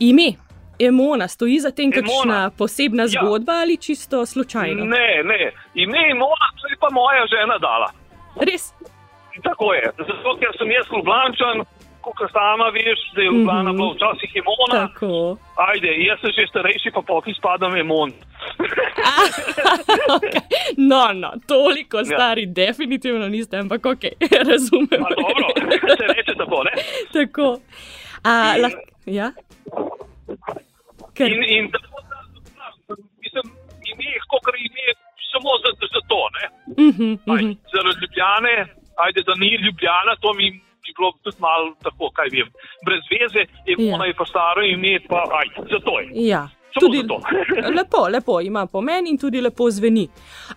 ime. 0.00 0.32
Emona, 0.80 1.28
stoji 1.28 1.60
za 1.60 1.70
tem 1.70 1.92
kakšna 1.92 2.10
Emona. 2.14 2.50
posebna 2.50 3.02
Ja. 3.02 3.08
zgodba 3.08 3.52
ali 3.54 3.76
čisto 3.76 4.26
slučajno? 4.26 4.84
Ne, 4.84 5.22
ne, 5.24 5.40
ime 5.74 5.98
je 6.00 6.14
Mona, 6.14 6.48
to 6.52 6.66
je 6.68 6.76
pa 6.80 6.88
moja 6.92 7.22
žena 7.26 7.58
dala. 7.58 7.88
Res? 8.42 8.72
Tako 9.42 9.74
je, 9.74 9.84
zato 9.98 10.36
ker 10.36 10.50
sem 10.58 10.70
jaz 10.70 10.86
Ljubljančan, 10.86 11.56
kot 12.06 12.32
sama 12.32 12.68
veš, 12.70 13.12
da 13.14 13.20
je 13.20 13.26
Ljubljana 13.26 13.62
Mhm. 13.62 13.76
bila 13.76 13.92
včasih 13.92 14.30
Emona. 14.34 14.88
Tako. 14.88 15.36
Ajde, 15.62 15.88
jaz 16.00 16.20
sem 16.20 16.32
že 16.32 16.46
starejši, 16.46 16.90
pa 16.90 17.02
poti 17.02 17.34
spadam 17.34 17.76
Emon. 17.76 18.12
okay. 20.08 20.40
No, 20.78 21.12
no, 21.14 21.32
toliko 21.46 21.98
Ja. 21.98 22.04
stari, 22.04 22.46
definitivno 22.46 23.28
niste, 23.28 23.56
ampak 23.56 23.86
ok, 23.86 24.04
razumem. 24.50 24.88
Pa 25.00 25.08
dobro, 25.14 25.48
se 25.98 26.04
reče 26.08 26.34
tako, 26.38 26.62
ne? 26.64 26.72
Tako. 27.12 27.58
A, 28.24 28.56
lah, 28.58 28.72
ja? 29.08 29.32
Ker, 31.14 31.28
In, 31.28 31.44
in 31.48 31.70
tako 31.70 32.00
da, 32.02 32.16
mislim, 33.22 33.44
ime 33.84 34.04
je 34.06 34.20
kot 34.28 34.42
ime 34.58 34.84
samo 35.32 35.50
za, 35.62 35.70
za 35.94 36.00
to, 36.10 36.20
ne? 36.36 36.44
uh 36.82 36.94
-huh, 36.94 37.12
uh 37.26 37.34
Aj, 37.34 37.42
-huh. 37.42 37.56
zaradi 37.72 37.98
Ljubljane, 38.02 38.54
ajde, 39.04 39.22
da 39.22 39.34
ni 39.34 39.48
Ljubljana, 39.66 40.16
to 40.20 40.32
mi 40.34 40.60
bi 40.84 40.92
bilo 40.98 41.12
tudi 41.22 41.36
malo 41.40 41.74
tako, 41.82 42.10
kaj 42.16 42.28
vem. 42.34 42.48
Brez 42.86 43.04
veze, 43.12 43.42
Emona 43.66 44.04
Ja. 44.04 44.08
je 44.10 44.14
pa 44.20 44.24
staro 44.24 44.62
ime, 44.62 44.98
pa 45.08 45.24
aj, 45.40 45.48
zato 45.72 46.00
je. 46.00 46.08
Ja. 46.28 46.44
Samo 46.74 46.86
Tudi, 46.86 47.02
lepo, 47.78 48.08
lepo 48.08 48.40
ima 48.40 48.66
pomen 48.66 49.06
in 49.06 49.18
tudi 49.18 49.40
lepo 49.40 49.70
zveni. 49.70 50.08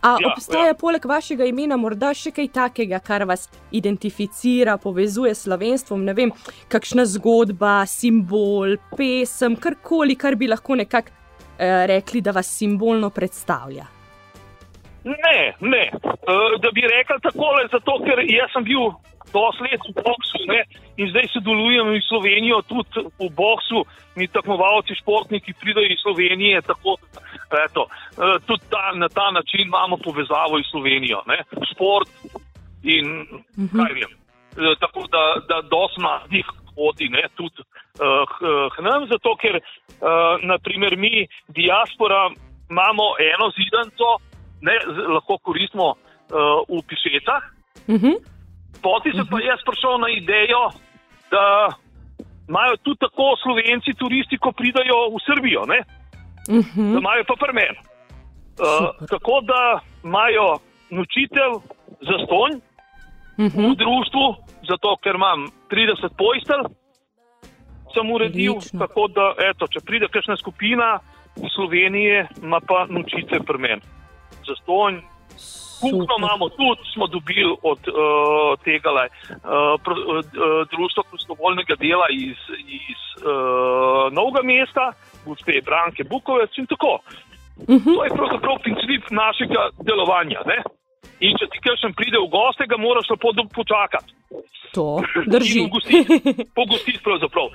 A 0.01 0.15
Ja, 0.21 0.31
obstaja 0.31 0.67
ja. 0.67 0.73
poleg 0.73 1.05
vašega 1.05 1.45
imena 1.45 1.77
morda 1.77 2.09
še 2.13 2.31
kaj 2.33 2.47
takega, 2.55 2.99
kar 2.99 3.21
vas 3.29 3.45
identificira, 3.71 4.77
povezuje 4.81 5.35
s 5.35 5.43
slovenstvom? 5.45 6.01
Ne 6.05 6.13
vem, 6.17 6.31
kakšna 6.73 7.05
zgodba, 7.05 7.83
simbol, 7.85 8.77
pesem, 8.97 9.55
karkoli, 9.61 10.15
kar 10.17 10.35
bi 10.35 10.49
lahko 10.49 10.75
nekako 10.75 11.13
eh, 11.59 11.85
rekli, 11.93 12.21
da 12.21 12.33
vas 12.33 12.49
simbolno 12.49 13.09
predstavlja. 13.13 13.85
Ne, 15.07 15.37
ne. 15.61 15.83
Uh, 16.03 16.57
da 16.59 16.71
bi 16.75 16.81
rekel 16.81 17.19
takole, 17.23 17.67
zato 17.71 17.93
ker 18.03 18.19
jaz 18.27 18.49
sem 18.51 18.65
bil 18.67 18.89
dosti 19.37 19.61
let 19.67 19.81
v 19.89 19.93
boksu 20.01 20.39
ne, 20.53 20.59
in 20.99 21.09
zdaj 21.11 21.27
sodelujem 21.35 21.87
iz 21.95 22.05
Slovenijo 22.09 22.61
tudi 22.71 23.05
v 23.21 23.29
boksu. 23.41 23.79
Mi 24.17 24.25
tekmovalci, 24.27 24.95
športniki 25.01 25.53
pridejo 25.61 25.93
iz 25.93 25.99
Slovenije, 26.01 26.61
tako 26.65 26.97
eto, 27.65 27.83
uh, 27.85 28.37
tudi 28.47 28.65
ta, 28.73 28.91
na 29.01 29.07
ta 29.17 29.27
način 29.31 29.61
imamo 29.69 29.97
povezavo 29.97 30.59
iz 30.59 30.67
Slovenijo. 30.71 31.19
Ne. 31.31 31.37
Šport 31.71 32.09
in 32.83 33.05
Mhm. 33.57 33.77
kaj 33.77 33.93
vem. 33.99 34.11
Uh, 34.57 34.73
tako 34.83 35.01
da, 35.13 35.23
da 35.49 35.61
dosti 35.73 36.01
mladih 36.01 36.45
hodi 36.75 37.07
ne, 37.09 37.23
tudi 37.37 37.61
uh, 37.61 38.23
k, 38.73 38.81
nam, 38.87 39.05
zato 39.13 39.35
ker 39.41 39.55
uh, 39.57 39.63
naprimer 40.51 40.97
mi, 40.97 41.27
diaspora, 41.47 42.29
imamo 42.69 43.05
eno 43.33 43.51
zidanco, 43.57 44.07
ne, 44.61 44.75
lahko 45.13 45.37
koristimo 45.37 45.87
uh, 45.93 45.97
v 46.69 46.81
pišecah. 46.89 47.43
Uh 47.87 48.01
-huh. 48.01 48.36
Poti 48.81 49.11
sem 49.11 49.27
pa 49.27 49.39
jaz 49.41 49.59
prišel 49.65 49.97
na 49.99 50.09
idejo, 50.09 50.63
da 51.31 51.45
imajo 52.49 52.77
tudi 52.83 52.99
tako 52.99 53.35
slovenci, 53.43 53.93
turisti, 53.99 54.37
ko 54.37 54.51
pridajo 54.51 54.97
v 55.15 55.17
Srbijo, 55.25 55.65
ne, 55.65 55.81
Uh 56.47 56.63
da 56.93 56.97
imajo 57.03 57.23
pa 57.27 57.35
premen. 57.39 57.75
Uh, 57.75 58.65
Super. 58.65 59.07
tako 59.09 59.41
da 59.43 59.79
imajo 60.03 60.47
nočitev 60.89 61.51
za 62.07 62.15
stonj 62.25 62.61
Uh 63.37 63.45
v 63.45 63.55
-huh. 63.55 63.75
društvu, 63.77 64.35
zato 64.69 64.97
ker 65.03 65.15
imam 65.15 65.45
30 65.69 66.09
postelj, 66.17 66.63
sem 67.93 68.11
uredil, 68.11 68.51
Odlično. 68.51 68.79
tako 68.79 69.07
da 69.07 69.33
eto, 69.49 69.67
če 69.67 69.79
pride 69.85 70.07
kakšna 70.07 70.37
skupina 70.37 70.99
iz 71.35 71.51
Slovenije, 71.55 72.27
ima 72.43 72.59
pa 72.67 72.85
nočice 72.89 73.39
premen. 73.47 73.79
Za 74.47 74.55
stonj 74.61 74.95
Super. 75.79 76.15
imamo 76.23 76.45
tudi, 76.59 76.81
smo 76.93 77.05
dobili 77.07 77.53
od 77.71 77.81
uh, 77.87 77.95
tega 78.67 78.91
uh, 78.97 79.05
pr, 79.83 79.91
uh, 79.91 79.99
društva 80.73 81.03
prostovoljnega 81.09 81.75
dela 81.85 82.07
iz, 82.25 82.39
iz 82.89 83.01
uh, 83.17 84.13
Novega 84.17 84.41
mesta, 84.51 84.85
gospe 85.25 85.61
Branke 85.69 86.03
Bukovec 86.11 86.53
in 86.57 86.65
tako. 86.73 86.93
Uh 86.95 87.75
-huh. 87.81 87.95
To 87.95 88.03
je 88.03 88.17
pravzaprav 88.19 88.55
princip 88.65 89.03
našega 89.23 89.61
delovanja. 89.87 90.39
Ne? 90.51 90.59
In 91.19 91.33
če 91.39 91.45
ti 91.51 91.57
kakšen 91.67 91.93
pride 91.97 92.19
v 92.21 92.27
goste, 92.35 92.63
ga 92.71 92.77
moraš 92.77 93.09
lepo 93.09 93.29
počakati. 93.59 94.11
To 94.75 95.01
drži. 95.33 95.59
Pogostiti 96.59 96.99
pravzaprav. 97.07 97.47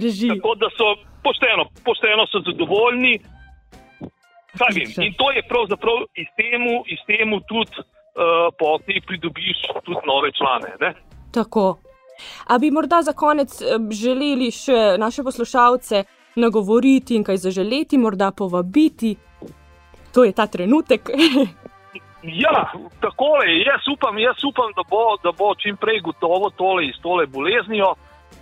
Drži. 0.00 0.28
Tako 0.28 0.54
da 0.62 0.66
so 0.78 0.86
pošteno, 1.26 1.64
pošteno 1.84 2.22
so 2.32 2.38
zadovoljni. 2.48 3.14
Kaj 4.58 4.70
vem, 4.76 4.90
in 5.06 5.14
to 5.18 5.30
je 5.34 5.42
pravzaprav 5.48 6.04
iz 6.14 6.28
temu, 6.38 6.84
iz 6.86 7.00
temu 7.06 7.40
tudi 7.50 7.74
uh, 7.80 7.84
poti 8.58 9.00
pridobiš 9.06 9.58
tudi 9.84 10.06
nove 10.06 10.32
člane. 10.32 10.76
Ne? 10.80 10.94
Tako. 11.32 11.78
A 12.46 12.58
bi 12.58 12.70
morda 12.70 13.02
za 13.02 13.12
konec 13.12 13.60
eh, 13.62 13.66
želeli 13.90 14.50
še 14.50 14.94
naše 14.98 15.22
poslušalce 15.22 16.04
nagovoriti 16.36 17.16
in 17.16 17.24
kaj 17.24 17.36
zaželeti, 17.36 17.98
morda 17.98 18.30
povabiti? 18.30 19.16
To 20.14 20.24
je 20.24 20.32
ta 20.32 20.46
trenutek. 20.46 21.10
Ja, 22.24 22.72
tako 23.00 23.42
je. 23.44 23.60
Jaz 23.68 23.84
upam, 23.92 24.18
jaz 24.18 24.44
upam 24.48 24.72
da, 24.76 24.82
bo, 24.90 25.16
da 25.22 25.32
bo 25.38 25.54
čim 25.60 25.76
prej 25.76 26.00
gotovo 26.00 26.48
tole 26.56 26.86
iz 26.86 26.96
tole 27.02 27.26
boleznijo, 27.26 27.94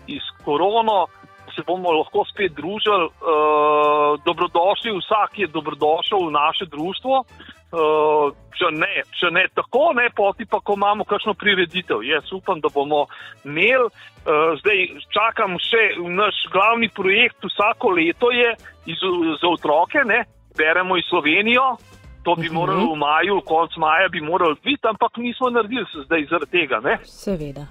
iz 0.06 0.22
korono, 0.44 1.06
se 1.54 1.62
bomo 1.66 1.92
lahko 1.92 2.24
spet 2.30 2.52
družili. 2.56 3.08
Uh, 3.20 4.18
dobrodošli, 4.24 4.92
vsak 4.98 5.38
je 5.38 5.46
dobrodošel 5.46 6.28
v 6.28 6.34
naše 6.34 6.66
društvo. 6.66 7.24
Uh, 7.72 8.32
če, 8.58 8.68
ne, 8.76 9.02
če 9.16 9.30
ne 9.32 9.46
tako, 9.56 9.92
ne 9.96 10.10
poti 10.16 10.44
pa, 10.44 10.60
ko 10.60 10.76
imamo 10.76 11.06
kakšno 11.08 11.34
prireditev. 11.34 12.04
Jaz 12.04 12.32
upam, 12.32 12.60
da 12.60 12.68
bomo 12.74 13.06
imeli. 13.44 13.88
Uh, 14.22 14.52
zdaj 14.60 14.84
čakam 15.14 15.56
še 15.58 15.96
naš 16.12 16.44
glavni 16.52 16.90
projekt, 16.92 17.40
vsako 17.48 17.96
leto 17.96 18.30
je 18.30 18.52
iz, 18.92 19.02
za 19.40 19.48
otroke, 19.48 20.04
ne, 20.04 20.24
beremo 20.58 21.00
iz 21.00 21.08
Slovenijo. 21.08 21.76
To 22.22 22.36
bi 22.38 22.46
moralo 22.54 22.92
v 22.92 22.98
maju, 23.00 23.40
konec 23.42 23.74
maja 23.82 24.06
bi 24.08 24.20
moralo 24.22 24.54
biti, 24.62 24.86
ampak 24.86 25.16
nismo 25.18 25.50
naredili 25.50 26.04
zdaj 26.04 26.28
zaradi 26.30 26.52
tega. 26.54 26.78
Ne? 26.84 27.00
Seveda. 27.02 27.66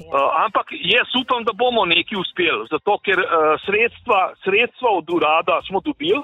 Uh, 0.00 0.44
ampak 0.44 0.72
jaz 0.72 1.08
upam, 1.20 1.44
da 1.44 1.52
bomo 1.52 1.84
nekaj 1.84 2.16
uspeli, 2.20 2.64
zato 2.70 2.96
ker 3.04 3.20
uh, 3.20 3.60
sredstva, 3.64 4.32
sredstva 4.44 4.88
od 4.98 5.10
urada 5.10 5.60
smo 5.68 5.80
dobili 5.84 6.22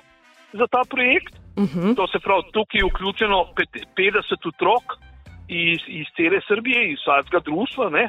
za 0.53 0.67
ta 0.67 0.83
projekt. 0.89 1.35
Uh 1.57 1.65
-huh. 1.65 1.97
To 1.97 2.07
se 2.07 2.19
pravi, 2.19 2.43
tukaj 2.53 2.79
je 2.81 2.89
vključeno 2.91 3.39
50 3.97 4.49
otrok 4.53 4.85
iz, 5.49 5.81
iz 5.87 6.07
cele 6.17 6.41
Srbije, 6.49 6.93
iz 6.93 6.99
vsakega 7.03 7.41
društva, 7.49 7.85
uh, 7.87 8.01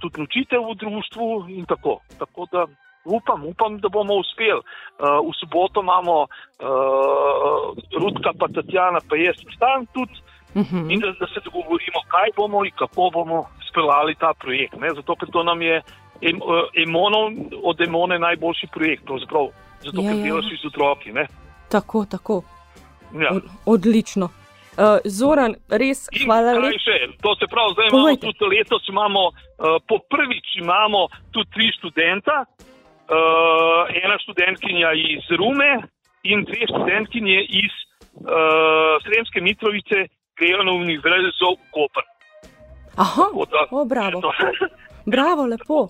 tudi 0.00 0.22
učitelj 0.22 0.62
v 0.70 0.74
društvu 0.82 1.26
in 1.48 1.64
tako. 1.66 2.00
tako 2.18 2.46
da, 2.52 2.66
Upam, 3.04 3.44
upam, 3.44 3.78
da 3.78 3.88
bomo 3.88 4.14
uspeli. 4.14 4.60
Uh, 4.64 5.28
v 5.28 5.32
soboto 5.40 5.80
imamo 5.80 6.16
uh, 6.22 6.28
Rudka, 8.00 8.30
pa 8.38 8.48
Tatjana, 8.48 9.00
pa 9.08 9.16
jaz 9.16 9.36
stan 9.56 9.86
tudi 9.92 10.16
uh 10.54 10.60
Mhm. 10.62 10.76
-huh. 10.76 10.92
in 10.92 11.00
da, 11.00 11.06
da 11.12 11.26
se 11.26 11.40
dogovorimo, 11.44 11.98
kaj 12.06 12.28
bomo 12.36 12.64
in 12.64 12.72
kako 12.74 13.10
bomo 13.10 13.38
speljali 13.68 14.14
ta 14.14 14.32
projekt. 14.34 14.76
Ne? 14.76 14.88
Zato, 14.90 15.16
ker 15.16 15.28
to 15.28 15.42
nam 15.42 15.62
je 15.62 15.82
em, 16.22 16.36
uh, 16.36 16.48
emonov, 16.76 17.32
od 17.62 17.80
emone 17.80 18.18
najboljši 18.18 18.66
projekt, 18.68 19.04
pravzaprav. 19.04 19.46
Zato, 19.80 20.00
Ja, 20.00 20.10
ker 20.10 20.18
ja. 20.18 20.24
delaš 20.24 20.44
z 20.62 20.66
otroki. 20.66 21.12
Ne? 21.12 21.26
Tako, 21.68 22.04
tako. 22.06 22.42
Ja. 23.14 23.30
Od, 23.32 23.42
odlično. 23.66 24.24
Uh, 24.24 24.82
Zoran, 25.06 25.54
res 25.70 26.08
In 26.12 26.24
hvala 26.24 26.52
lepa. 26.52 26.78
To 27.22 27.30
se 27.34 27.46
pravi, 27.46 27.70
zdaj 27.72 27.86
imamo 27.86 28.02
Povejte. 28.02 28.26
tudi 28.28 28.56
letos, 28.56 28.82
imamo, 28.88 29.20
uh, 29.22 29.34
po 29.88 29.96
prvič 30.10 30.46
imamo 30.56 31.00
tudi 31.32 31.50
tri 31.50 31.66
študenta, 31.72 32.36
uh, 33.08 33.16
ena 33.96 34.16
študentkinja 34.18 34.90
iz 35.06 35.24
Rume 35.30 35.72
in 36.24 36.44
dve 36.44 36.62
študentkinje 36.66 37.38
iz 37.54 37.72
uh, 37.74 38.32
Sremske 39.04 39.40
Mitrovice, 39.40 39.98
grejo 40.36 40.62
na 40.62 40.72
univerzo 40.74 41.46
v 41.52 41.62
Koper. 41.70 42.04
Aha, 42.96 43.22
Tako 43.24 43.44
da- 43.46 43.66
o, 43.70 43.84
bravo. 43.84 44.20
To, 44.20 44.30
bravo, 45.06 45.46
lepo. 45.46 45.88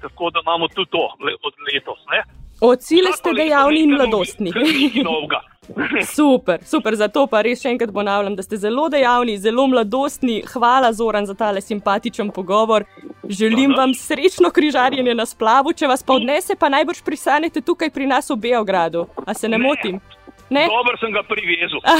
tako 0.00 0.30
da 0.30 0.40
imamo 0.40 0.68
tudi 0.68 0.90
to 0.90 1.02
le, 1.20 1.32
od 1.42 1.54
letos. 1.66 1.98
Ne? 2.08 2.22
Od 2.62 2.82
sile 2.82 3.12
ste 3.12 3.32
dejavni 3.32 3.80
in 3.80 3.90
mladostni. 3.90 4.50
Super, 6.06 6.58
super, 6.64 6.94
zato 6.94 7.26
pa 7.26 7.42
res 7.42 7.62
še 7.62 7.68
enkrat 7.68 7.92
ponavljam, 7.92 8.34
da 8.34 8.42
ste 8.42 8.56
zelo 8.56 8.88
dejavni, 8.88 9.38
zelo 9.38 9.66
mladostni. 9.66 10.42
Hvala, 10.44 10.92
Zoran, 10.92 11.26
za 11.26 11.34
tale 11.34 11.60
simpatičen 11.60 12.30
pogovor. 12.30 12.84
Želim 13.24 13.74
vam 13.76 13.94
srečno 13.94 14.50
križarjenje 14.50 15.14
na 15.14 15.26
splavu, 15.26 15.72
če 15.72 15.86
vas 15.86 16.02
pa 16.02 16.12
odnese, 16.12 16.56
pa 16.56 16.68
najbrž 16.68 17.02
prisanete 17.02 17.60
tukaj 17.60 17.90
pri 17.90 18.06
nas 18.06 18.30
v 18.30 18.36
Beogradu. 18.38 19.06
A 19.24 19.34
se 19.34 19.48
ne, 19.48 19.58
Ne. 19.58 19.64
motim? 19.64 20.00
Ne? 20.50 20.66
Dobro 20.66 20.96
sem 20.98 21.12
ga 21.14 21.22
privezal. 21.22 21.78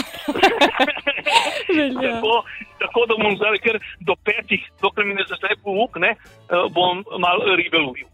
Tako, 2.02 2.44
tako 2.78 3.06
da 3.06 3.14
bom 3.22 3.36
zdaj, 3.36 3.58
ker 3.62 3.78
do 4.00 4.14
petih, 4.24 4.70
dokler 4.82 5.06
mi 5.06 5.14
ne 5.14 5.24
začne 5.28 5.54
pouk, 5.64 5.96
ne, 6.02 6.10
eh, 6.50 6.64
bom 6.74 7.04
malo 7.18 7.54
ribe 7.56 7.78
lovil. 7.78 8.06